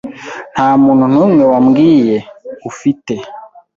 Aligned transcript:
Nta 0.53 0.67
muntu 0.83 1.05
n'umwe 1.13 1.43
wabwiye, 1.51 2.17
ufite? 2.69 3.13